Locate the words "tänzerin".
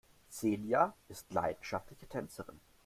2.07-2.59